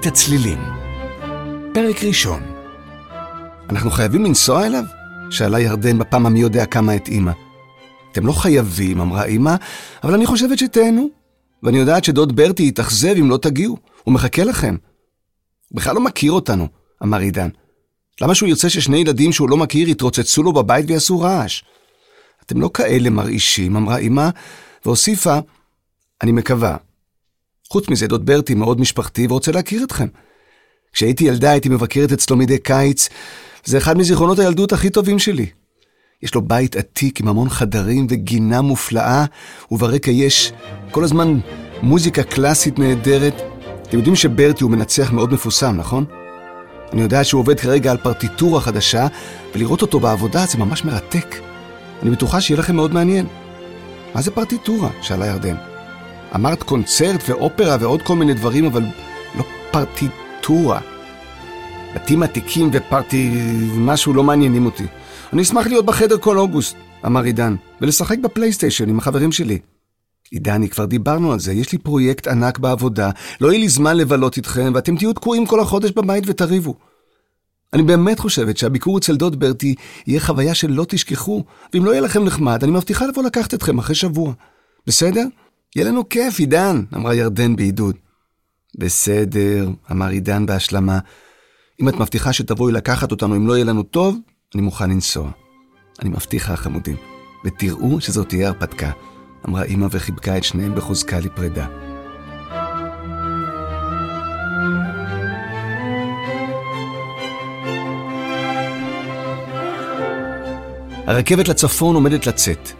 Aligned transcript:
בית 0.00 0.12
הצלילים. 0.12 0.58
פרק 1.74 2.04
ראשון. 2.04 2.42
אנחנו 3.70 3.90
חייבים 3.90 4.24
לנסוע 4.24 4.66
אליו? 4.66 4.84
שאלה 5.30 5.60
ירדן 5.60 5.98
בפעם 5.98 6.26
המי 6.26 6.40
יודע 6.40 6.66
כמה 6.66 6.96
את 6.96 7.08
אמא. 7.08 7.32
אתם 8.12 8.26
לא 8.26 8.32
חייבים, 8.32 9.00
אמרה 9.00 9.24
אמא, 9.24 9.54
אבל 10.04 10.14
אני 10.14 10.26
חושבת 10.26 10.58
שתהנו. 10.58 11.08
ואני 11.62 11.78
יודעת 11.78 12.04
שדוד 12.04 12.36
ברטי 12.36 12.62
יתאכזב 12.62 13.14
אם 13.20 13.30
לא 13.30 13.36
תגיעו, 13.36 13.76
הוא 14.04 14.14
מחכה 14.14 14.44
לכם. 14.44 14.76
הוא 15.68 15.76
בכלל 15.76 15.94
לא 15.94 16.00
מכיר 16.00 16.32
אותנו, 16.32 16.68
אמר 17.02 17.18
עידן. 17.18 17.48
למה 18.20 18.34
שהוא 18.34 18.48
ירצה 18.48 18.70
ששני 18.70 18.98
ילדים 18.98 19.32
שהוא 19.32 19.50
לא 19.50 19.56
מכיר 19.56 19.88
יתרוצצו 19.88 20.42
לו 20.42 20.52
בבית 20.52 20.84
ויעשו 20.88 21.20
רעש? 21.20 21.62
אתם 22.46 22.60
לא 22.60 22.70
כאלה 22.74 23.10
מרעישים, 23.10 23.76
אמרה 23.76 23.98
אמא, 23.98 24.28
והוסיפה, 24.84 25.38
אני 26.22 26.32
מקווה. 26.32 26.76
חוץ 27.72 27.88
מזה, 27.88 28.06
דוד 28.06 28.26
ברטי 28.26 28.54
מאוד 28.54 28.80
משפחתי 28.80 29.26
ורוצה 29.26 29.52
להכיר 29.52 29.84
אתכם. 29.84 30.06
כשהייתי 30.92 31.24
ילדה 31.24 31.50
הייתי 31.50 31.68
מבקרת 31.68 32.12
אצלו 32.12 32.36
מדי 32.36 32.58
קיץ, 32.58 33.08
זה 33.64 33.78
אחד 33.78 33.98
מזיכרונות 33.98 34.38
הילדות 34.38 34.72
הכי 34.72 34.90
טובים 34.90 35.18
שלי. 35.18 35.46
יש 36.22 36.34
לו 36.34 36.42
בית 36.42 36.76
עתיק 36.76 37.20
עם 37.20 37.28
המון 37.28 37.48
חדרים 37.48 38.06
וגינה 38.10 38.60
מופלאה, 38.60 39.24
וברקע 39.70 40.10
יש 40.10 40.52
כל 40.90 41.04
הזמן 41.04 41.38
מוזיקה 41.82 42.22
קלאסית 42.22 42.78
נהדרת. 42.78 43.34
אתם 43.82 43.96
יודעים 43.96 44.16
שברטי 44.16 44.64
הוא 44.64 44.70
מנצח 44.70 45.12
מאוד 45.12 45.32
מפורסם, 45.32 45.76
נכון? 45.76 46.04
אני 46.92 47.02
יודע 47.02 47.24
שהוא 47.24 47.40
עובד 47.40 47.60
כרגע 47.60 47.90
על 47.90 47.96
פרטיטורה 47.96 48.60
חדשה, 48.60 49.06
ולראות 49.54 49.82
אותו 49.82 50.00
בעבודה 50.00 50.46
זה 50.46 50.58
ממש 50.58 50.84
מרתק. 50.84 51.36
אני 52.02 52.10
בטוחה 52.10 52.40
שיהיה 52.40 52.60
לכם 52.60 52.76
מאוד 52.76 52.94
מעניין. 52.94 53.26
מה 54.14 54.22
זה 54.22 54.30
פרטיטורה? 54.30 54.90
שאלה 55.02 55.26
ירדן. 55.26 55.69
אמרת 56.34 56.62
קונצרט 56.62 57.28
ואופרה 57.28 57.76
ועוד 57.80 58.02
כל 58.02 58.16
מיני 58.16 58.34
דברים, 58.34 58.64
אבל 58.64 58.82
לא 59.38 59.44
פרטיטורה. 59.70 60.80
בתים 61.94 62.22
עתיקים 62.22 62.70
ופרטי... 62.72 63.30
משהו 63.76 64.14
לא 64.14 64.24
מעניינים 64.24 64.66
אותי. 64.66 64.84
אני 65.32 65.42
אשמח 65.42 65.66
להיות 65.66 65.86
בחדר 65.86 66.18
כל 66.18 66.38
אוגוסט, 66.38 66.76
אמר 67.06 67.22
עידן, 67.22 67.56
ולשחק 67.80 68.18
בפלייסטיישן 68.18 68.88
עם 68.88 68.98
החברים 68.98 69.32
שלי. 69.32 69.58
עידני, 70.30 70.68
כבר 70.68 70.84
דיברנו 70.84 71.32
על 71.32 71.40
זה, 71.40 71.52
יש 71.52 71.72
לי 71.72 71.78
פרויקט 71.78 72.26
ענק 72.26 72.58
בעבודה, 72.58 73.10
לא 73.40 73.48
יהיה 73.48 73.60
לי 73.60 73.68
זמן 73.68 73.96
לבלות 73.96 74.36
איתכם, 74.36 74.72
ואתם 74.74 74.96
תהיו 74.96 75.12
תקועים 75.12 75.46
כל 75.46 75.60
החודש 75.60 75.90
בבית 75.90 76.24
ותריבו. 76.26 76.74
אני 77.72 77.82
באמת 77.82 78.18
חושבת 78.18 78.56
שהביקור 78.56 78.98
אצל 78.98 79.16
דוד 79.16 79.40
ברטי 79.40 79.74
יהיה 80.06 80.20
חוויה 80.20 80.54
שלא 80.54 80.86
תשכחו, 80.88 81.44
ואם 81.74 81.84
לא 81.84 81.90
יהיה 81.90 82.00
לכם 82.00 82.24
נחמד, 82.24 82.64
אני 82.64 82.72
מבטיחה 82.72 83.06
לבוא 83.06 83.22
לקחת 83.22 83.54
אתכם 83.54 83.78
אחרי 83.78 83.94
שבוע. 83.94 84.32
בסדר? 84.86 85.24
יהיה 85.76 85.88
לנו 85.88 86.08
כיף, 86.08 86.38
עידן, 86.38 86.82
אמרה 86.96 87.14
ירדן 87.14 87.56
בעידוד. 87.56 87.96
בסדר, 88.78 89.68
אמר 89.90 90.08
עידן 90.08 90.46
בהשלמה. 90.46 90.98
אם 91.80 91.88
את 91.88 91.94
מבטיחה 91.94 92.32
שתבואי 92.32 92.72
לקחת 92.72 93.10
אותנו 93.10 93.36
אם 93.36 93.46
לא 93.46 93.54
יהיה 93.54 93.64
לנו 93.64 93.82
טוב, 93.82 94.18
אני 94.54 94.62
מוכן 94.62 94.90
לנסוע. 94.90 95.30
אני 96.02 96.10
מבטיחה, 96.10 96.56
חמודים, 96.56 96.96
ותראו 97.44 98.00
שזאת 98.00 98.28
תהיה 98.28 98.48
הרפתקה. 98.48 98.90
אמרה 99.48 99.64
אמא 99.64 99.86
וחיבקה 99.90 100.36
את 100.36 100.44
שניהם 100.44 100.74
בחוזקה 100.74 101.20
לפרידה. 101.20 101.66
הרכבת 111.06 111.48
לצפון 111.48 111.94
עומדת 111.94 112.26
לצאת. 112.26 112.70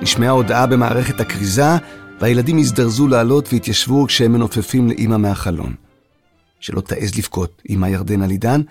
נשמעה 0.00 0.30
הודעה 0.30 0.66
במערכת 0.66 1.20
הכריזה, 1.20 1.76
והילדים 2.20 2.58
הזדרזו 2.58 3.08
לעלות 3.08 3.52
והתיישבו 3.52 4.06
כשהם 4.06 4.32
מנופפים 4.32 4.88
לאמא 4.88 5.16
מהחלון. 5.16 5.74
שלא 6.60 6.80
תעז 6.80 7.18
לבכות, 7.18 7.62
אמא 7.70 7.86
ירדן 7.86 8.22
על 8.22 8.30
עידן, 8.30 8.62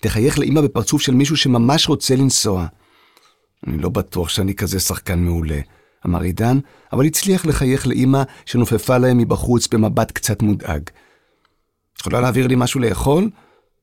תחייך 0.00 0.38
לאמא 0.38 0.60
בפרצוף 0.60 1.02
של 1.02 1.14
מישהו 1.14 1.36
שממש 1.36 1.88
רוצה 1.88 2.16
לנסוע. 2.16 2.66
אני 3.66 3.78
לא 3.78 3.88
בטוח 3.88 4.28
שאני 4.28 4.54
כזה 4.54 4.80
שחקן 4.80 5.18
מעולה, 5.18 5.60
אמר 6.06 6.20
עידן, 6.20 6.58
אבל 6.92 7.04
הצליח 7.04 7.46
לחייך 7.46 7.86
לאמא 7.86 8.22
שנופפה 8.46 8.98
להם 8.98 9.18
מבחוץ 9.18 9.68
במבט 9.68 10.10
קצת 10.10 10.42
מודאג. 10.42 10.90
יכולה 12.00 12.20
להעביר 12.20 12.46
לי 12.46 12.54
משהו 12.58 12.80
לאכול? 12.80 13.30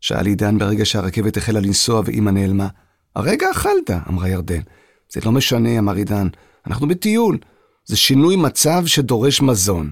שאל 0.02 0.26
עידן 0.26 0.58
ברגע 0.58 0.86
שהרכבת 0.86 1.38
החלה 1.38 1.60
לנסוע 1.60 2.02
ואמא 2.06 2.30
נעלמה. 2.30 2.68
הרגע 3.16 3.52
אכלת, 3.52 3.90
אמרה 4.10 4.30
ירדן. 4.30 4.62
זה 5.10 5.22
לא 5.26 5.32
משנה, 5.32 5.80
אמר 5.80 5.96
עידן, 5.96 6.28
אנחנו 6.68 6.88
בטיול. 6.88 7.38
זה 7.86 7.98
שינוי 7.98 8.36
מצב 8.36 8.84
שדורש 8.86 9.42
מזון. 9.42 9.90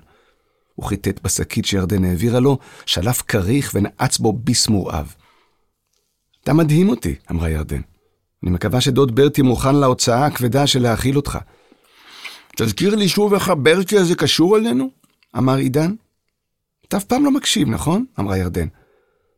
הוא 0.76 0.86
חיטט 0.86 1.22
בשקית 1.24 1.66
שירדן 1.66 2.06
העבירה 2.06 2.40
לו, 2.40 2.58
שלף 2.86 3.22
כריך 3.22 3.72
ונעץ 3.76 4.18
בו 4.18 4.34
ביס 4.34 4.68
מורעב. 4.68 5.16
אתה 6.44 6.54
מדהים 6.54 6.90
אותי, 6.90 7.16
אמרה 7.32 7.50
ירדן. 7.50 7.82
אני 8.44 8.52
מקווה 8.52 8.82
שדוד 8.82 9.16
ברטי 9.16 9.42
מוכן 9.42 9.76
להוצאה 9.76 10.26
הכבדה 10.26 10.68
של 10.68 10.82
להאכיל 10.82 11.16
אותך. 11.18 11.38
תזכיר 12.56 12.96
לי 12.96 13.08
שוב 13.08 13.34
איך 13.34 13.50
הברטי 13.50 13.98
הזה 13.98 14.16
קשור 14.16 14.58
אלינו? 14.58 14.90
אמר 15.38 15.56
עידן. 15.56 15.94
אתה 16.88 16.98
אף 16.98 17.04
פעם 17.04 17.26
לא 17.26 17.32
מקשיב, 17.32 17.70
נכון? 17.70 18.06
אמרה 18.20 18.38
ירדן. 18.38 18.68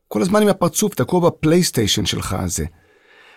כל 0.07 0.21
הזמן 0.21 0.41
עם 0.41 0.47
הפרצוף 0.47 0.95
תקוע 0.95 1.29
בפלייסטיישן 1.29 2.05
שלך 2.05 2.33
הזה. 2.33 2.65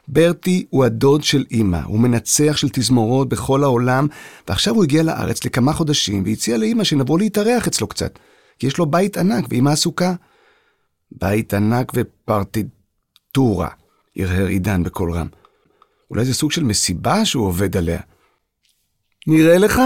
ברטי 0.09 0.66
הוא 0.70 0.84
הדוד 0.84 1.25
של 1.25 1.44
אימא, 1.50 1.81
הוא 1.84 2.00
מנצח 2.00 2.56
של 2.56 2.69
תזמורות 2.72 3.28
בכל 3.28 3.62
העולם, 3.62 4.06
ועכשיו 4.48 4.75
הוא 4.75 4.84
הגיע 4.84 5.03
לארץ 5.03 5.44
לכמה 5.44 5.72
חודשים 5.72 6.22
והציע 6.26 6.56
לאימא 6.56 6.84
שנבוא 6.84 7.19
להתארח 7.19 7.66
אצלו 7.66 7.87
קצת, 7.87 8.19
כי 8.59 8.66
יש 8.66 8.78
לו 8.78 8.87
בית 8.87 9.16
ענק 9.16 9.44
ואימא 9.50 9.70
עסוקה. 9.70 10.14
בית 11.12 11.54
ענק 11.54 11.93
ופרטיטורה, 11.94 13.69
הרהר 14.16 14.47
עידן 14.47 14.82
בקול 14.82 15.12
רם. 15.12 15.26
אולי 16.10 16.25
זה 16.25 16.34
סוג 16.34 16.53
של 16.53 16.64
מסיבה 16.64 17.25
שהוא 17.25 17.47
עובד 17.47 17.76
עליה. 17.76 18.00
נראה 19.26 19.59
לך? 19.59 19.81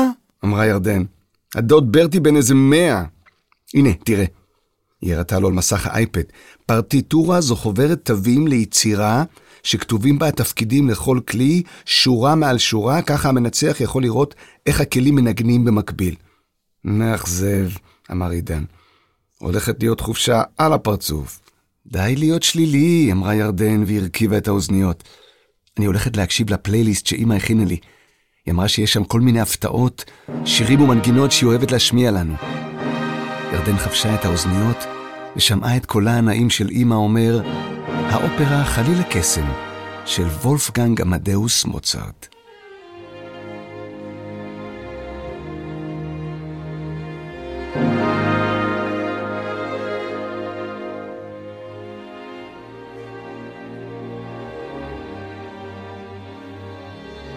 אמרה 0.45 0.67
ירדן. 0.67 1.05
הדוד 1.55 1.93
ברטי 1.93 2.21
בן 2.21 2.37
איזה 2.37 2.55
מאה. 2.55 3.05
הנה, 3.75 3.91
תראה. 4.05 4.25
היא 5.01 5.15
הראתה 5.15 5.39
לו 5.39 5.49
על 5.49 5.55
מסך 5.55 5.87
האייפד. 5.87 6.23
פרטיטורה 6.67 7.41
זו 7.41 7.57
חוברת 7.57 8.05
תווים 8.05 8.47
ליצירה 8.47 9.25
שכתובים 9.63 10.19
בה 10.19 10.29
התפקידים 10.29 10.91
לכל 10.91 11.21
כלי, 11.29 11.63
שורה 11.85 12.35
מעל 12.35 12.59
שורה, 12.59 13.03
ככה 13.03 13.29
המנצח 13.29 13.77
יכול 13.81 14.03
לראות 14.03 14.35
איך 14.67 14.81
הכלים 14.81 15.15
מנגנים 15.15 15.65
במקביל. 15.65 16.15
מאכזב, 16.85 17.69
אמר 18.11 18.31
עידן. 18.31 18.65
הולכת 19.39 19.77
להיות 19.81 20.01
חופשה 20.01 20.43
על 20.59 20.73
הפרצוף. 20.73 21.41
די 21.87 22.15
להיות 22.19 22.43
שלילי, 22.43 23.09
אמרה 23.13 23.35
ירדן 23.35 23.83
והרכיבה 23.87 24.39
את 24.39 24.49
האוזניות. 24.49 25.05
אני 25.79 25.87
הולכת 25.87 26.17
להקשיב 26.17 26.51
לפלייליסט 26.51 27.07
שאימא 27.07 27.35
הכינה 27.35 27.65
לי. 27.65 27.77
היא 28.47 28.55
אמרה 28.55 28.69
שיש 28.69 28.93
שם 28.93 29.05
כל 29.05 29.21
מיני 29.21 29.41
הפתעות, 29.41 30.05
שירים 30.45 30.81
ומנגינות 30.81 31.33
שהיא 31.33 31.47
אוהבת 31.49 31.73
להשמיע 31.73 32.11
לנו. 32.11 32.35
ירדן 33.53 33.79
חבשה 33.79 34.15
את 34.15 34.25
האוזניות 34.25 34.77
ושמעה 35.37 35.77
את 35.77 35.87
קולה 35.87 36.17
הנעים 36.17 36.51
של 36.51 36.69
אימא 36.69 36.95
אומר, 36.95 37.41
האופרה 38.11 38.65
חליל 38.65 39.01
הקסם 39.01 39.45
של 40.07 40.25
וולפגנג 40.25 41.01
עמדאוס 41.01 41.65
מוצרט. 41.65 42.27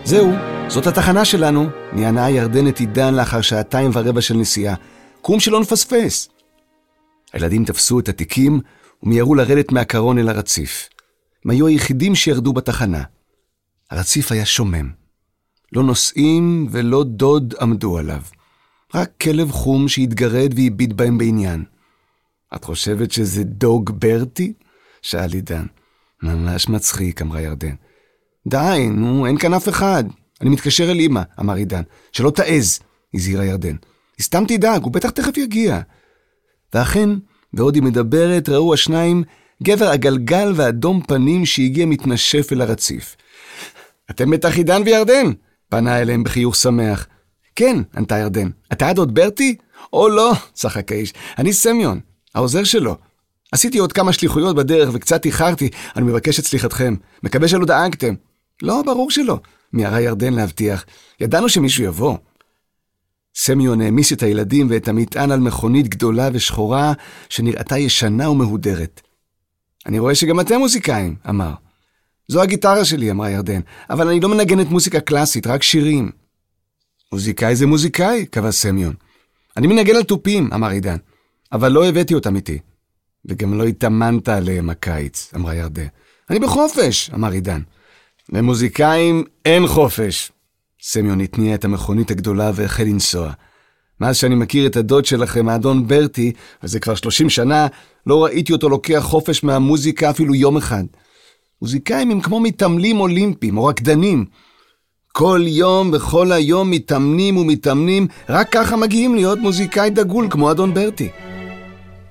זהו, 0.03 0.32
זאת 0.68 0.88
התחנה 0.88 1.26
שלנו, 1.26 1.70
נענה 1.94 2.30
ירדנת 2.30 2.80
עידן 2.80 3.14
לאחר 3.14 3.42
שעתיים 3.42 3.92
ורבע 3.94 4.22
של 4.22 4.36
נסיעה. 4.36 4.76
קום 5.22 5.40
שלא 5.40 5.59
נפספס. 5.59 6.29
הילדים 7.34 7.66
תפסו 7.66 8.00
את 8.00 8.09
התיקים 8.09 8.62
ומיהרו 9.03 9.36
לרדת 9.36 9.72
מהקרון 9.72 10.18
אל 10.18 10.30
הרציף. 10.30 10.90
הם 11.46 11.52
היו 11.52 11.68
היחידים 11.68 12.16
שירדו 12.16 12.53
בתחנה. 12.53 13.03
הרציף 13.92 14.32
היה 14.32 14.46
שומם. 14.46 14.90
לא 15.74 15.84
נוסעים 15.84 16.68
ולא 16.72 17.03
דוד 17.03 17.53
עמדו 17.62 17.98
עליו. 17.98 18.22
רק 18.94 19.12
כלב 19.22 19.52
חום 19.52 19.88
שהתגרד 19.88 20.53
והביט 20.56 20.94
בהם 20.94 21.18
בעניין. 21.18 21.64
את 22.56 22.64
חושבת 22.64 23.12
שזה 23.12 23.44
דוג 23.44 23.92
ברטי? 24.00 24.53
שאל 25.02 25.34
עידן. 25.34 25.66
ממש 26.24 26.70
מצחיק, 26.70 27.22
אמרה 27.22 27.42
ירדן. 27.42 27.76
די, 28.47 28.90
נו, 28.92 29.26
אין 29.26 29.38
כאן 29.38 29.54
אף 29.54 29.70
אחד. 29.70 30.04
אני 30.42 30.50
מתקשר 30.50 30.92
אל 30.92 31.00
אמא, 31.00 31.22
אמר 31.40 31.54
עידן. 31.54 31.82
שלא 32.12 32.30
תעז, 32.30 32.80
הזהירה 33.14 33.46
ירדן. 33.46 33.76
היא 34.18 34.24
סתם 34.24 34.44
תדאג, 34.47 34.84
הוא 34.84 34.92
בטח 34.92 35.09
תכף 35.09 35.38
יגיע. 35.38 35.82
ואכן, 36.74 37.09
בעוד 37.53 37.76
היא 37.76 37.84
מדברת, 37.84 38.50
ראו 38.50 38.74
השניים 38.74 39.24
גבר 39.64 39.90
עגלגל 39.90 40.53
ואדום 40.56 41.02
פנים 41.08 41.46
שהגיע 41.46 41.86
מתנשף 41.86 42.50
אל 42.52 42.62
הרציף. 42.62 43.16
אתם 44.12 44.32
בטח 44.32 44.58
עידן 44.58 44.82
וירדן? 44.86 45.32
פנה 45.70 46.02
אליהם 46.02 46.24
בחיוך 46.24 46.56
שמח. 46.56 47.08
כן, 47.56 47.78
ענתה 47.98 48.18
ירדן. 48.18 48.50
אתה 48.74 48.88
הדוד 48.88 49.16
ברטי? 49.16 49.56
או 49.94 50.09
לא, 50.09 50.32
צחק 50.53 50.92
האיש. 50.92 51.14
אני 51.38 51.53
סמיון, 51.53 52.00
העוזר 52.36 52.64
שלו. 52.64 52.96
עשיתי 53.52 53.78
עוד 53.78 53.94
כמה 53.94 54.14
שליחויות 54.14 54.56
בדרך 54.56 54.90
וקצת 54.94 55.26
איחרתי, 55.26 55.70
אני 55.96 56.06
מבקש 56.06 56.40
את 56.40 56.46
סליחתכם. 56.46 56.96
מקווה 57.24 57.47
שלא 57.47 57.66
דאגתם. 57.66 58.14
לא, 58.62 58.82
ברור 58.86 59.12
שלא. 59.12 59.40
מיהרה 59.74 60.02
ירדן 60.02 60.34
להבטיח. 60.34 60.86
ידענו 61.20 61.50
שמישהו 61.50 61.84
יבוא. 61.84 62.18
סמיון 63.36 63.82
העמיס 63.82 64.14
את 64.14 64.24
הילדים 64.24 64.68
ואת 64.70 64.88
המטען 64.88 65.32
על 65.32 65.40
מכונית 65.40 65.88
גדולה 65.88 66.30
ושחורה, 66.34 66.94
שנראתה 67.30 67.78
ישנה 67.78 68.30
ומהודרת. 68.30 69.02
אני 69.86 70.00
רואה 70.00 70.16
שגם 70.16 70.40
אתם 70.40 70.60
מוזיקאים, 70.60 71.16
אמר. 71.30 71.54
זו 72.28 72.42
הגיטרה 72.42 72.86
שלי, 72.86 73.12
אמרה 73.12 73.30
ירדן, 73.30 73.60
אבל 73.90 74.08
אני 74.08 74.20
לא 74.20 74.30
מנגנת 74.30 74.68
מוזיקה 74.68 75.00
קלאסית, 75.00 75.48
רק 75.48 75.64
שירים. 75.64 76.12
מוזיקאי 77.12 77.56
זה 77.56 77.68
מוזיקאי, 77.68 78.26
קבע 78.26 78.52
סמיון. 78.52 78.94
אני 79.58 79.68
מנגן 79.68 79.96
על 79.96 80.04
תופים, 80.04 80.50
אמר 80.54 80.70
עידן, 80.70 80.98
אבל 81.52 81.72
לא 81.72 81.86
הבאתי 81.86 82.14
אותם 82.14 82.36
איתי. 82.36 82.60
וגם 83.26 83.54
לא 83.54 83.64
התאמנת 83.64 84.30
עליהם 84.30 84.70
הקיץ, 84.70 85.32
אמרה 85.36 85.56
ירדן. 85.56 85.88
אני 86.30 86.40
בחופש, 86.40 87.10
אמר 87.14 87.32
עידן. 87.32 87.62
למוזיקאים 88.30 89.24
אין 89.46 89.68
חופש. 89.68 90.32
סמיון 90.82 91.22
התניע 91.22 91.56
את 91.56 91.66
המכונית 91.66 92.12
הגדולה 92.12 92.52
והחל 92.56 92.84
לנסוע. 92.84 93.32
מאז 94.00 94.18
שאני 94.18 94.36
מכיר 94.36 94.68
את 94.68 94.76
הדוד 94.76 95.06
שלכם, 95.06 95.50
האדון 95.50 95.88
ברטי, 95.88 96.32
וזה 96.64 96.80
כבר 96.80 96.96
30 96.96 97.30
שנה, 97.30 97.68
לא 98.08 98.24
ראיתי 98.24 98.54
אותו 98.54 98.70
לוקח 98.70 99.00
חופש 99.00 99.44
מהמוזיקה 99.44 100.10
אפילו 100.10 100.36
יום 100.36 100.58
אחד. 100.58 100.84
מוזיקאים 101.62 102.12
הם 102.12 102.22
כמו 102.22 102.40
מתעמלים 102.40 103.00
אולימפיים 103.00 103.58
או 103.58 103.66
רקדנים. 103.66 104.26
כל 105.12 105.42
יום 105.48 105.92
וכל 105.94 106.32
היום 106.32 106.72
מתאמנים 106.72 107.38
ומתאמנים, 107.38 108.08
רק 108.30 108.50
ככה 108.52 108.76
מגיעים 108.76 109.16
להיות 109.16 109.40
מוזיקאי 109.40 109.90
דגול 109.90 110.28
כמו 110.30 110.52
אדון 110.52 110.74
ברטי. 110.74 111.10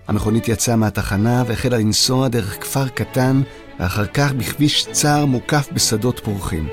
המכונית 0.09 0.49
יצאה 0.49 0.77
מהתחנה 0.77 1.45
והחלה 1.47 1.79
לנסוע 1.79 2.29
דרך 2.29 2.63
כפר 2.63 2.89
קטן, 2.89 3.43
ואחר 3.81 4.07
כך 4.07 4.33
בכביש 4.33 4.87
צר 4.93 5.25
מוקף 5.25 5.69
בשדות 5.73 6.21
פורחים. 6.25 6.69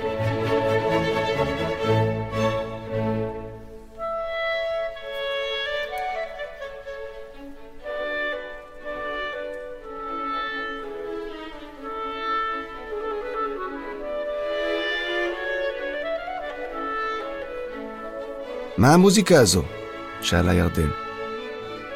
מה 18.87 18.93
המוזיקה 18.93 19.39
הזו? 19.39 19.63
שאלה 20.21 20.53
ירדן. 20.53 20.89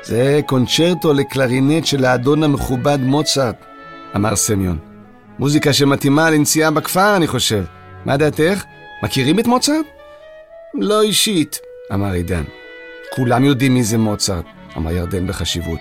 זה 0.04 0.40
קונצ'רטו 0.46 1.14
לקלרינט 1.14 1.86
של 1.86 2.06
האדון 2.06 2.44
המכובד 2.44 3.00
מוצרט, 3.02 3.66
אמר 4.16 4.36
סמיון. 4.36 4.78
מוזיקה 5.40 5.74
שמתאימה 5.74 6.30
לנסיעה 6.30 6.72
בכפר, 6.72 7.16
אני 7.16 7.28
חושב. 7.28 7.64
מה 8.06 8.18
דעתך? 8.18 8.64
מכירים 9.04 9.40
את 9.40 9.48
מוצרט? 9.48 9.86
לא 10.74 11.02
אישית, 11.02 11.60
אמר 11.94 12.12
עידן. 12.12 12.44
כולם 13.16 13.46
יודעים 13.46 13.74
מי 13.74 13.84
זה 13.84 13.98
מוצרט, 13.98 14.46
אמר 14.78 14.92
ירדן 14.92 15.28
בחשיבות. 15.28 15.80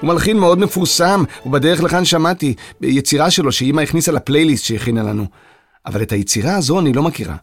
הוא 0.00 0.08
מלחין 0.08 0.38
מאוד 0.38 0.58
מפורסם, 0.58 1.24
ובדרך 1.46 1.82
לכאן 1.82 2.04
שמעתי, 2.04 2.54
ביצירה 2.80 3.30
שלו 3.30 3.52
שאימא 3.52 3.80
הכניסה 3.80 4.12
לפלייליסט 4.12 4.64
שהכינה 4.64 5.02
לנו. 5.02 5.26
אבל 5.86 6.02
את 6.02 6.12
היצירה 6.12 6.56
הזו 6.56 6.80
אני 6.80 6.92
לא 6.92 7.02
מכירה. 7.02 7.36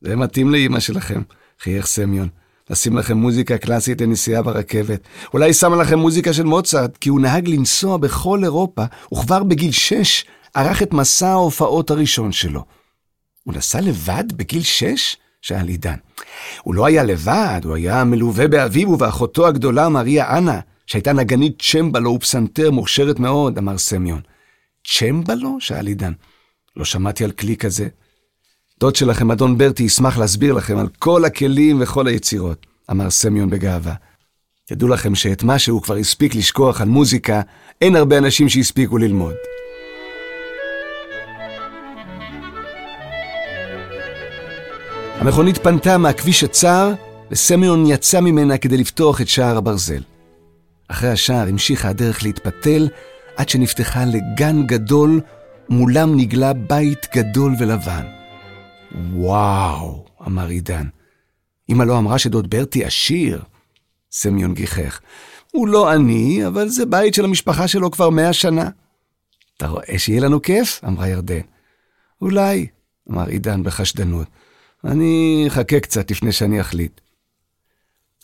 זה 0.00 0.16
מתאים 0.16 0.50
לאימא 0.50 0.80
שלכם, 0.80 1.22
חייך 1.60 1.86
סמיון. 1.86 2.28
לשים 2.70 2.96
לכם 2.96 3.16
מוזיקה 3.16 3.58
קלאסית 3.58 4.00
לנסיעה 4.00 4.42
ברכבת. 4.42 5.00
אולי 5.34 5.52
שמה 5.52 5.76
לכם 5.76 5.98
מוזיקה 5.98 6.32
של 6.32 6.42
מוצרט, 6.42 6.96
כי 6.96 7.08
הוא 7.08 7.20
נהג 7.20 7.48
לנסוע 7.48 7.96
בכל 7.96 8.44
אירופה, 8.44 8.84
וכבר 9.14 9.42
בגיל 9.42 9.72
שש 9.72 10.24
ערך 10.54 10.82
את 10.82 10.92
מסע 10.92 11.28
ההופעות 11.28 11.90
הראשון 11.90 12.32
שלו. 12.32 12.64
הוא 13.44 13.54
נסע 13.54 13.80
לבד 13.80 14.24
בגיל 14.32 14.62
שש? 14.62 15.16
שאל 15.42 15.68
עידן. 15.68 15.96
הוא 16.62 16.74
לא 16.74 16.86
היה 16.86 17.02
לבד, 17.02 17.60
הוא 17.64 17.74
היה 17.74 18.04
מלווה 18.04 18.48
באביו 18.48 18.90
ובאחותו 18.90 19.46
הגדולה 19.46 19.88
מריה 19.88 20.38
אנה, 20.38 20.60
שהייתה 20.86 21.12
נגנית 21.12 21.62
צ'מבלו 21.62 22.10
ופסנתר 22.10 22.70
מוכשרת 22.70 23.18
מאוד, 23.18 23.58
אמר 23.58 23.78
סמיון. 23.78 24.20
צ'מבלו? 24.86 25.56
שאל 25.60 25.86
עידן. 25.86 26.12
לא 26.76 26.84
שמעתי 26.84 27.24
על 27.24 27.30
כלי 27.30 27.56
כזה. 27.56 27.88
דוד 28.80 28.96
שלכם, 28.96 29.30
אדון 29.30 29.58
ברטי, 29.58 29.82
ישמח 29.82 30.18
להסביר 30.18 30.52
לכם 30.52 30.78
על 30.78 30.88
כל 30.98 31.24
הכלים 31.24 31.80
וכל 31.80 32.06
היצירות, 32.06 32.66
אמר 32.90 33.10
סמיון 33.10 33.50
בגאווה. 33.50 33.94
תדעו 34.64 34.88
לכם 34.88 35.14
שאת 35.14 35.42
מה 35.42 35.58
שהוא 35.58 35.82
כבר 35.82 35.96
הספיק 35.96 36.34
לשכוח 36.34 36.80
על 36.80 36.88
מוזיקה, 36.88 37.40
אין 37.80 37.96
הרבה 37.96 38.18
אנשים 38.18 38.48
שהספיקו 38.48 38.98
ללמוד. 38.98 39.34
המכונית 45.18 45.58
פנתה 45.58 45.98
מהכביש 45.98 46.44
הצר, 46.44 46.92
וסמיון 47.30 47.86
יצא 47.86 48.20
ממנה 48.20 48.58
כדי 48.58 48.76
לפתוח 48.76 49.20
את 49.20 49.28
שער 49.28 49.56
הברזל. 49.56 50.02
אחרי 50.88 51.08
השער 51.08 51.48
המשיכה 51.48 51.88
הדרך 51.88 52.22
להתפתל, 52.22 52.88
עד 53.36 53.48
שנפתחה 53.48 54.04
לגן 54.04 54.66
גדול, 54.66 55.20
מולם 55.68 56.16
נגלה 56.16 56.52
בית 56.52 57.06
גדול 57.14 57.54
ולבן. 57.58 58.25
וואו, 58.92 60.06
אמר 60.26 60.48
עידן. 60.48 60.86
אמא 61.68 61.84
לא 61.84 61.98
אמרה 61.98 62.18
שדוד 62.18 62.50
ברטי 62.50 62.84
עשיר? 62.84 63.42
סמיון 64.12 64.54
גיחך. 64.54 65.00
הוא 65.52 65.68
לא 65.68 65.90
עני, 65.90 66.46
אבל 66.46 66.68
זה 66.68 66.86
בית 66.86 67.14
של 67.14 67.24
המשפחה 67.24 67.68
שלו 67.68 67.90
כבר 67.90 68.10
מאה 68.10 68.32
שנה. 68.32 68.68
אתה 69.56 69.66
רואה 69.66 69.98
שיהיה 69.98 70.20
לנו 70.20 70.42
כיף? 70.42 70.80
אמרה 70.86 71.08
ירדן. 71.08 71.40
אולי, 72.22 72.66
אמר 73.10 73.26
עידן 73.26 73.62
בחשדנות. 73.62 74.26
אני 74.84 75.44
אחכה 75.48 75.80
קצת 75.80 76.10
לפני 76.10 76.32
שאני 76.32 76.60
אחליט. 76.60 77.00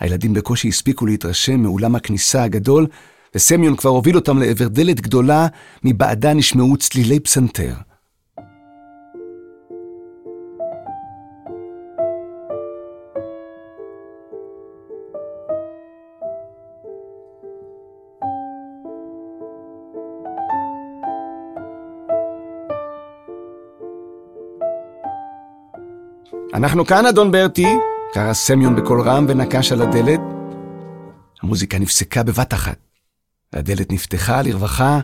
הילדים 0.00 0.34
בקושי 0.34 0.68
הספיקו 0.68 1.06
להתרשם 1.06 1.60
מאולם 1.60 1.94
הכניסה 1.94 2.42
הגדול, 2.42 2.86
וסמיון 3.34 3.76
כבר 3.76 3.90
הוביל 3.90 4.16
אותם 4.16 4.38
לעבר 4.38 4.68
דלת 4.68 5.00
גדולה, 5.00 5.46
מבעדה 5.84 6.34
נשמעו 6.34 6.76
צלילי 6.76 7.20
פסנתר. 7.20 7.74
אנחנו 26.62 26.86
כאן, 26.86 27.06
אדון 27.06 27.32
ברטי, 27.32 27.66
קרא 28.12 28.32
סמיון 28.32 28.76
בקול 28.76 29.00
רם 29.00 29.26
ונקש 29.28 29.72
על 29.72 29.82
הדלת. 29.82 30.20
המוזיקה 31.42 31.78
נפסקה 31.78 32.22
בבת 32.22 32.54
אחת. 32.54 32.78
והדלת 33.52 33.92
נפתחה 33.92 34.42
לרווחה 34.42 35.00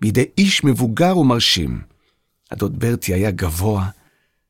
בידי 0.00 0.24
איש 0.38 0.64
מבוגר 0.64 1.18
ומרשים. 1.18 1.82
הדוד 2.50 2.78
ברטי 2.78 3.14
היה 3.14 3.30
גבוה, 3.30 3.88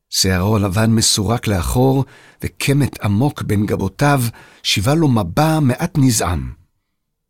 שערו 0.08 0.56
הלבן 0.56 0.90
מסורק 0.90 1.46
לאחור, 1.46 2.04
וקמת 2.44 3.04
עמוק 3.04 3.42
בין 3.42 3.66
גבותיו 3.66 4.22
שיבה 4.62 4.94
לו 4.94 5.08
מבע 5.08 5.60
מעט 5.60 5.98
נזעם. 5.98 6.52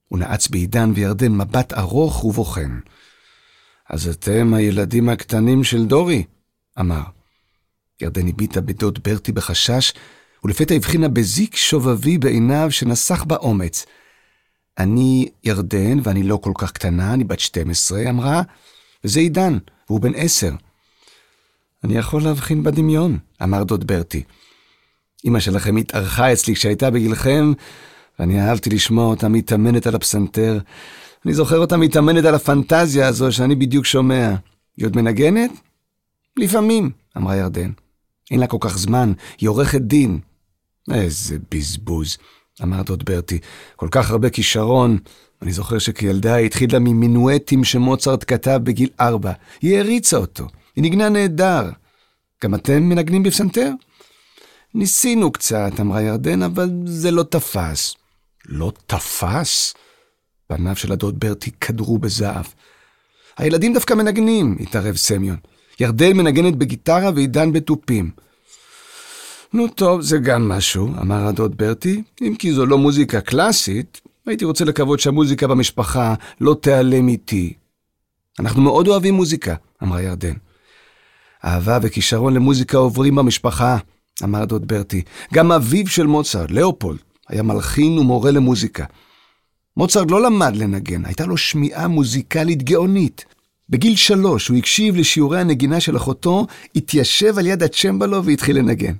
הוא 0.08 0.18
נעץ 0.18 0.48
בעידן 0.48 0.92
וירדן 0.94 1.32
מבט 1.32 1.72
ארוך 1.72 2.24
ובוחן. 2.24 2.80
אז 3.90 4.08
אתם 4.08 4.54
הילדים 4.54 5.08
הקטנים 5.08 5.64
של 5.64 5.86
דורי, 5.86 6.24
אמר. 6.80 7.19
ירדן 8.02 8.28
הביטה 8.28 8.60
בדוד 8.60 8.98
ברטי 9.04 9.32
בחשש, 9.32 9.92
ולפתע 10.44 10.74
הבחינה 10.74 11.08
בזיק 11.08 11.56
שובבי 11.56 12.18
בעיניו 12.18 12.70
שנסח 12.70 13.24
בה 13.24 13.36
אומץ. 13.36 13.86
אני 14.78 15.28
ירדן, 15.44 15.98
ואני 16.02 16.22
לא 16.22 16.36
כל 16.36 16.52
כך 16.58 16.72
קטנה, 16.72 17.14
אני 17.14 17.24
בת 17.24 17.40
12, 17.40 18.10
אמרה, 18.10 18.42
וזה 19.04 19.20
עידן, 19.20 19.58
והוא 19.88 20.00
בן 20.00 20.12
עשר. 20.14 20.52
אני 21.84 21.98
יכול 21.98 22.22
להבחין 22.22 22.62
בדמיון, 22.62 23.18
אמר 23.42 23.64
דוד 23.64 23.86
ברטי. 23.86 24.22
אמא 25.24 25.40
שלכם 25.40 25.76
התארחה 25.76 26.32
אצלי 26.32 26.54
כשהייתה 26.54 26.90
בגילכם, 26.90 27.52
ואני 28.18 28.40
אהבתי 28.40 28.70
לשמוע 28.70 29.04
אותה 29.04 29.28
מתאמנת 29.28 29.86
על 29.86 29.94
הפסנתר. 29.94 30.58
אני 31.24 31.34
זוכר 31.34 31.58
אותה 31.58 31.76
מתאמנת 31.76 32.24
על 32.24 32.34
הפנטזיה 32.34 33.08
הזו 33.08 33.32
שאני 33.32 33.54
בדיוק 33.54 33.86
שומע. 33.86 34.34
היא 34.76 34.86
עוד 34.86 34.96
מנגנת? 34.96 35.50
לפעמים, 36.36 36.90
אמרה 37.16 37.36
ירדן. 37.36 37.70
אין 38.30 38.40
לה 38.40 38.46
כל 38.46 38.56
כך 38.60 38.78
זמן, 38.78 39.12
היא 39.38 39.48
עורכת 39.48 39.80
דין. 39.80 40.18
איזה 40.92 41.36
בזבוז, 41.50 42.16
אמר 42.62 42.82
דוד 42.82 43.04
ברטי. 43.04 43.38
כל 43.76 43.88
כך 43.90 44.10
הרבה 44.10 44.30
כישרון. 44.30 44.98
אני 45.42 45.52
זוכר 45.52 45.78
שכילדה 45.78 46.34
היא 46.34 46.46
התחילה 46.46 46.78
ממינואטים 46.78 47.64
שמוצרט 47.64 48.24
כתב 48.26 48.60
בגיל 48.64 48.88
ארבע. 49.00 49.32
היא 49.62 49.76
העריצה 49.76 50.16
אותו. 50.16 50.46
היא 50.76 50.84
נגנה 50.84 51.08
נהדר. 51.08 51.70
גם 52.44 52.54
אתם 52.54 52.82
מנגנים 52.82 53.22
בפסנתר? 53.22 53.70
ניסינו 54.74 55.32
קצת, 55.32 55.72
אמרה 55.80 56.02
ירדן, 56.02 56.42
אבל 56.42 56.70
זה 56.84 57.10
לא 57.10 57.22
תפס. 57.22 57.94
לא 58.46 58.72
תפס? 58.86 59.74
פניו 60.46 60.76
של 60.76 60.92
הדוד 60.92 61.20
ברטי 61.20 61.50
קדרו 61.50 61.98
בזהב. 61.98 62.44
הילדים 63.36 63.74
דווקא 63.74 63.94
מנגנים, 63.94 64.56
התערב 64.60 64.96
סמיון. 64.96 65.36
ירדן 65.80 66.16
מנגנת 66.16 66.56
בגיטרה 66.56 67.10
ועידן 67.14 67.52
בתופים. 67.52 68.10
נו 69.52 69.68
טוב, 69.68 70.00
זה 70.00 70.18
גם 70.18 70.48
משהו, 70.48 70.88
אמר 71.00 71.26
הדוד 71.26 71.56
ברטי, 71.56 72.02
אם 72.22 72.34
כי 72.38 72.52
זו 72.52 72.66
לא 72.66 72.78
מוזיקה 72.78 73.20
קלאסית, 73.20 74.00
הייתי 74.26 74.44
רוצה 74.44 74.64
לקוות 74.64 75.00
שהמוזיקה 75.00 75.46
במשפחה 75.46 76.14
לא 76.40 76.56
תיעלם 76.60 77.08
איתי. 77.08 77.52
אנחנו 78.38 78.62
מאוד 78.62 78.88
אוהבים 78.88 79.14
מוזיקה, 79.14 79.54
אמרה 79.82 80.02
ירדן. 80.02 80.34
אהבה 81.44 81.78
וכישרון 81.82 82.34
למוזיקה 82.34 82.78
עוברים 82.78 83.14
במשפחה, 83.14 83.76
אמר 84.24 84.44
דוד 84.44 84.68
ברטי. 84.68 85.02
גם 85.34 85.52
אביו 85.52 85.86
של 85.86 86.06
מוצרט, 86.06 86.50
לאופולד, 86.50 86.98
היה 87.28 87.42
מלחין 87.42 87.98
ומורה 87.98 88.30
למוזיקה. 88.30 88.84
מוצרט 89.76 90.10
לא 90.10 90.22
למד 90.22 90.56
לנגן, 90.56 91.04
הייתה 91.04 91.26
לו 91.26 91.36
שמיעה 91.36 91.88
מוזיקלית 91.88 92.62
גאונית. 92.62 93.24
בגיל 93.70 93.96
שלוש 93.96 94.48
הוא 94.48 94.56
הקשיב 94.56 94.96
לשיעורי 94.96 95.40
הנגינה 95.40 95.80
של 95.80 95.96
אחותו, 95.96 96.46
התיישב 96.76 97.38
על 97.38 97.46
יד 97.46 97.62
הצ'מבלו 97.62 98.24
והתחיל 98.24 98.58
לנגן. 98.58 98.94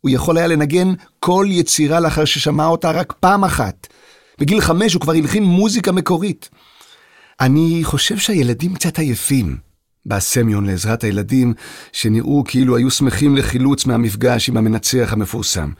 הוא 0.00 0.10
יכול 0.10 0.38
היה 0.38 0.46
לנגן 0.46 0.92
כל 1.20 1.46
יצירה 1.50 2.00
לאחר 2.00 2.24
ששמע 2.24 2.66
אותה 2.66 2.90
רק 2.90 3.12
פעם 3.20 3.44
אחת. 3.44 3.86
בגיל 4.38 4.60
חמש 4.60 4.94
הוא 4.94 5.00
כבר 5.00 5.12
הלחין 5.12 5.44
מוזיקה 5.44 5.92
מקורית. 5.92 6.48
אני 7.40 7.80
חושב 7.82 8.18
שהילדים 8.18 8.74
קצת 8.74 8.98
עייפים, 8.98 9.56
בא 10.06 10.20
סמיון 10.20 10.66
לעזרת 10.66 11.04
הילדים, 11.04 11.54
שנראו 11.92 12.44
כאילו 12.46 12.76
היו 12.76 12.90
שמחים 12.90 13.36
לחילוץ 13.36 13.86
מהמפגש 13.86 14.48
עם 14.48 14.56
המנצח 14.56 15.12
המפורסם. 15.12 15.70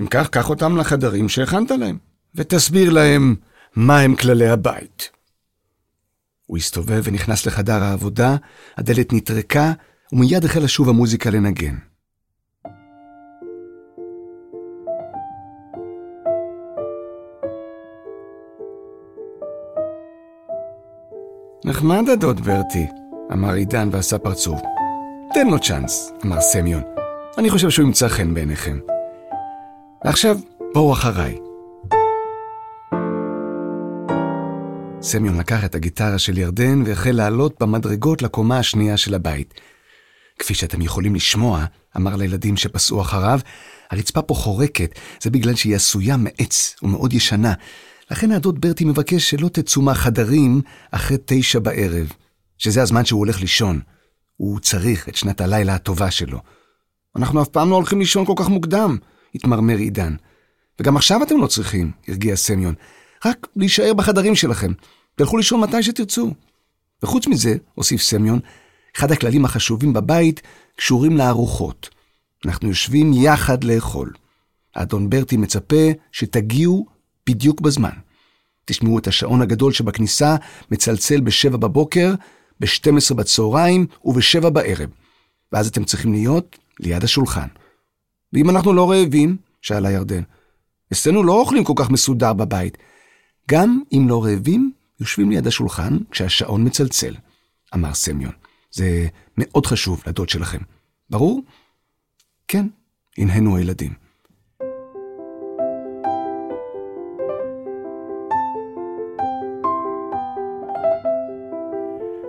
אם 0.00 0.06
כך, 0.06 0.28
קח 0.28 0.50
אותם 0.50 0.76
לחדרים 0.76 1.28
שהכנת 1.28 1.70
להם, 1.70 1.98
ותסביר 2.34 2.90
להם 2.90 3.34
מהם 3.76 4.14
כללי 4.14 4.48
הבית. 4.48 5.15
הוא 6.46 6.56
הסתובב 6.58 7.02
ונכנס 7.04 7.46
לחדר 7.46 7.82
העבודה, 7.82 8.36
הדלת 8.76 9.12
נטרקה, 9.12 9.72
ומיד 10.12 10.44
החלה 10.44 10.68
שוב 10.68 10.88
המוזיקה 10.88 11.30
לנגן. 11.30 11.74
נחמד 21.64 22.08
הדוד 22.12 22.40
ברטי, 22.40 22.86
אמר 23.32 23.52
עידן 23.52 23.88
ועשה 23.92 24.18
פרצוף. 24.18 24.60
תן 25.34 25.46
לו 25.46 25.60
צ'אנס, 25.60 26.12
אמר 26.24 26.40
סמיון. 26.40 26.82
אני 27.38 27.50
חושב 27.50 27.70
שהוא 27.70 27.86
ימצא 27.86 28.08
חן 28.08 28.34
בעיניכם. 28.34 28.78
ועכשיו, 30.04 30.38
בואו 30.74 30.92
אחריי. 30.92 31.45
סמיון 35.06 35.38
לקח 35.38 35.64
את 35.64 35.74
הגיטרה 35.74 36.18
של 36.18 36.38
ירדן 36.38 36.82
והחל 36.86 37.10
לעלות 37.10 37.56
במדרגות 37.60 38.22
לקומה 38.22 38.58
השנייה 38.58 38.96
של 38.96 39.14
הבית. 39.14 39.54
כפי 40.38 40.54
שאתם 40.54 40.82
יכולים 40.82 41.14
לשמוע, 41.14 41.64
אמר 41.96 42.16
לילדים 42.16 42.56
שפסעו 42.56 43.00
אחריו, 43.00 43.40
הרצפה 43.90 44.22
פה 44.22 44.34
חורקת, 44.34 44.98
זה 45.22 45.30
בגלל 45.30 45.54
שהיא 45.54 45.76
עשויה 45.76 46.16
מעץ 46.16 46.76
ומאוד 46.82 47.12
ישנה. 47.12 47.52
לכן 48.10 48.32
הדוד 48.32 48.60
ברטי 48.60 48.84
מבקש 48.84 49.30
שלא 49.30 49.48
תצאו 49.48 49.82
מהחדרים 49.82 50.60
אחרי 50.90 51.16
תשע 51.24 51.58
בערב, 51.58 52.12
שזה 52.58 52.82
הזמן 52.82 53.04
שהוא 53.04 53.18
הולך 53.18 53.40
לישון. 53.40 53.80
הוא 54.36 54.60
צריך 54.60 55.08
את 55.08 55.16
שנת 55.16 55.40
הלילה 55.40 55.74
הטובה 55.74 56.10
שלו. 56.10 56.38
אנחנו 57.16 57.42
אף 57.42 57.48
פעם 57.48 57.70
לא 57.70 57.74
הולכים 57.74 57.98
לישון 57.98 58.26
כל 58.26 58.34
כך 58.36 58.48
מוקדם, 58.48 58.96
התמרמר 59.34 59.76
עידן. 59.76 60.14
וגם 60.80 60.96
עכשיו 60.96 61.22
אתם 61.22 61.40
לא 61.40 61.46
צריכים, 61.46 61.90
הרגיע 62.08 62.36
סמיון. 62.36 62.74
רק 63.26 63.46
להישאר 63.56 63.94
בחדרים 63.94 64.34
שלכם. 64.34 64.72
תלכו 65.14 65.36
לישון 65.36 65.60
מתי 65.60 65.82
שתרצו. 65.82 66.34
וחוץ 67.02 67.26
מזה, 67.26 67.56
הוסיף 67.74 68.02
סמיון, 68.02 68.38
אחד 68.96 69.12
הכללים 69.12 69.44
החשובים 69.44 69.92
בבית 69.92 70.42
קשורים 70.76 71.16
לארוחות. 71.16 71.88
אנחנו 72.46 72.68
יושבים 72.68 73.12
יחד 73.12 73.64
לאכול. 73.64 74.12
האדון 74.74 75.10
ברטי 75.10 75.36
מצפה 75.36 75.86
שתגיעו 76.12 76.86
בדיוק 77.28 77.60
בזמן. 77.60 77.90
תשמעו 78.64 78.98
את 78.98 79.06
השעון 79.06 79.42
הגדול 79.42 79.72
שבכניסה 79.72 80.36
מצלצל 80.70 81.20
בשבע 81.20 81.56
בבוקר, 81.56 82.14
ב-12 82.60 83.14
בצהריים 83.14 83.86
וב-7 84.04 84.50
בערב. 84.50 84.90
ואז 85.52 85.68
אתם 85.68 85.84
צריכים 85.84 86.12
להיות 86.12 86.58
ליד 86.80 87.04
השולחן. 87.04 87.46
ואם 88.32 88.50
אנחנו 88.50 88.72
לא 88.72 88.90
רעבים, 88.90 89.36
שאלה 89.62 89.90
ירדן, 89.90 90.22
אצלנו 90.92 91.22
לא 91.22 91.32
אוכלים 91.32 91.64
כל 91.64 91.72
כך 91.76 91.90
מסודר 91.90 92.32
בבית. 92.32 92.78
גם 93.50 93.80
אם 93.92 94.06
לא 94.08 94.24
רעבים, 94.24 94.72
יושבים 95.00 95.30
ליד 95.30 95.46
השולחן 95.46 95.98
כשהשעון 96.10 96.66
מצלצל, 96.66 97.14
אמר 97.74 97.94
סמיון. 97.94 98.32
זה 98.70 99.06
מאוד 99.38 99.66
חשוב 99.66 100.02
לדוד 100.06 100.28
שלכם. 100.28 100.58
ברור? 101.10 101.42
כן, 102.48 102.66
הנהנו 103.18 103.56
הילדים. 103.56 103.92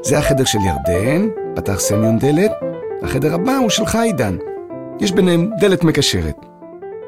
זה 0.01 0.17
החדר 0.17 0.45
של 0.45 0.59
ירדן, 0.59 1.27
פתח 1.55 1.79
סמיון 1.79 2.19
דלת, 2.19 2.51
החדר 3.03 3.33
הבא 3.33 3.55
הוא 3.55 3.69
שלך, 3.69 3.95
עידן. 3.95 4.37
יש 4.99 5.11
ביניהם 5.11 5.49
דלת 5.59 5.83
מקשרת. 5.83 6.35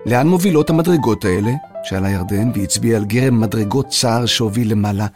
לאן 0.05 0.27
מובילות 0.27 0.69
המדרגות 0.69 1.25
האלה? 1.25 1.51
שאלה 1.83 2.09
ירדן, 2.09 2.51
והצביע 2.55 2.97
על 2.97 3.05
גרם 3.05 3.41
מדרגות 3.41 3.87
צר 3.87 4.25
שהוביל 4.25 4.71
למעלה. 4.71 5.07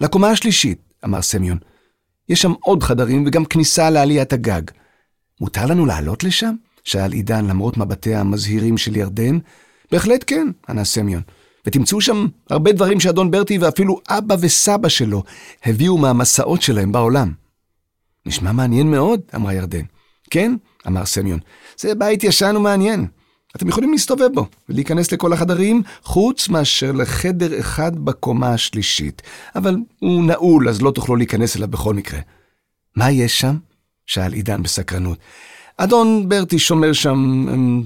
לקומה 0.00 0.30
השלישית, 0.30 0.78
אמר 1.04 1.22
סמיון. 1.22 1.58
יש 2.28 2.42
שם 2.42 2.52
עוד 2.60 2.82
חדרים 2.82 3.24
וגם 3.26 3.44
כניסה 3.44 3.90
לעליית 3.90 4.32
הגג. 4.32 4.62
מותר 5.40 5.66
לנו 5.66 5.86
לעלות 5.86 6.24
לשם? 6.24 6.54
שאל 6.84 7.12
עידן 7.12 7.44
למרות 7.44 7.76
מבטיה 7.76 8.20
המזהירים 8.20 8.78
של 8.78 8.96
ירדן. 8.96 9.38
בהחלט 9.92 10.24
כן, 10.26 10.48
ענה 10.68 10.84
סמיון. 10.84 11.22
ותמצאו 11.66 12.00
שם 12.00 12.26
הרבה 12.50 12.72
דברים 12.72 13.00
שאדון 13.00 13.30
ברטי 13.30 13.58
ואפילו 13.58 14.00
אבא 14.08 14.36
וסבא 14.40 14.88
שלו 14.88 15.22
הביאו 15.64 15.98
מהמסעות 15.98 16.62
שלהם 16.62 16.92
בעולם. 16.92 17.32
נשמע 18.26 18.52
מעניין 18.52 18.90
מאוד, 18.90 19.20
אמרה 19.34 19.54
ירדן. 19.54 19.84
כן, 20.30 20.56
אמר 20.86 21.06
סמיון, 21.06 21.38
זה 21.78 21.94
בית 21.94 22.24
ישן 22.24 22.56
ומעניין. 22.56 23.06
אתם 23.56 23.68
יכולים 23.68 23.92
להסתובב 23.92 24.28
בו 24.34 24.46
ולהיכנס 24.68 25.12
לכל 25.12 25.32
החדרים, 25.32 25.82
חוץ 26.02 26.48
מאשר 26.48 26.92
לחדר 26.92 27.60
אחד 27.60 27.96
בקומה 28.04 28.54
השלישית. 28.54 29.22
אבל 29.56 29.76
הוא 29.98 30.24
נעול, 30.24 30.68
אז 30.68 30.82
לא 30.82 30.90
תוכלו 30.90 31.16
להיכנס 31.16 31.56
אליו 31.56 31.68
בכל 31.68 31.94
מקרה. 31.94 32.20
מה 32.96 33.10
יש 33.10 33.40
שם? 33.40 33.56
שאל 34.06 34.32
עידן 34.32 34.62
בסקרנות. 34.62 35.18
אדון 35.76 36.28
ברטי 36.28 36.58
שומר 36.58 36.92
שם 36.92 37.46
אמ, 37.54 37.82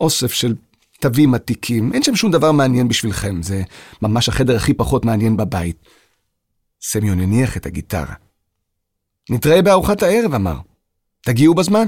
אוסף 0.00 0.32
של 0.32 0.54
תווים 1.00 1.34
עתיקים, 1.34 1.92
אין 1.92 2.02
שם 2.02 2.16
שום 2.16 2.30
דבר 2.30 2.52
מעניין 2.52 2.88
בשבילכם, 2.88 3.42
זה 3.42 3.62
ממש 4.02 4.28
החדר 4.28 4.56
הכי 4.56 4.74
פחות 4.74 5.04
מעניין 5.04 5.36
בבית. 5.36 5.76
סמיון 6.82 7.20
הניח 7.20 7.56
את 7.56 7.66
הגיטרה. 7.66 8.14
נתראה 9.30 9.62
בארוחת 9.62 10.02
הערב, 10.02 10.34
אמר. 10.34 10.56
תגיעו 11.20 11.54
בזמן. 11.54 11.86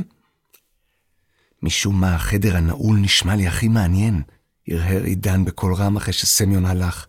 משום 1.62 2.00
מה 2.00 2.14
החדר 2.14 2.56
הנעול 2.56 2.98
נשמע 2.98 3.36
לי 3.36 3.46
הכי 3.46 3.68
מעניין, 3.68 4.22
הרהר 4.68 5.02
עידן 5.02 5.44
בקול 5.44 5.74
רם 5.74 5.96
אחרי 5.96 6.12
שסמיון 6.12 6.66
הלך. 6.66 7.06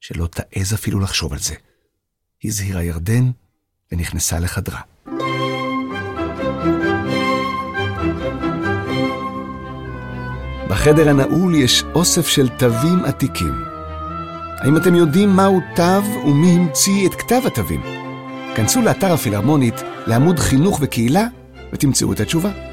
שלא 0.00 0.26
תעז 0.26 0.74
אפילו 0.74 1.00
לחשוב 1.00 1.32
על 1.32 1.38
זה. 1.38 1.54
הזהירה 2.44 2.82
ירדן 2.82 3.30
ונכנסה 3.92 4.38
לחדרה. 4.38 4.80
בחדר 10.68 11.08
הנעול 11.08 11.54
יש 11.54 11.82
אוסף 11.94 12.26
של 12.26 12.48
תווים 12.48 13.04
עתיקים. 13.04 13.54
האם 14.58 14.76
אתם 14.76 14.94
יודעים 14.94 15.28
מהו 15.28 15.60
תו 15.76 16.04
ומי 16.24 16.50
המציא 16.50 17.08
את 17.08 17.14
כתב 17.14 17.40
התווים? 17.46 17.82
כנסו 18.56 18.82
לאתר 18.82 19.12
הפילהרמונית, 19.12 19.74
לעמוד 20.06 20.38
חינוך 20.38 20.78
וקהילה, 20.82 21.26
ותמצאו 21.72 22.12
את 22.12 22.20
התשובה. 22.20 22.71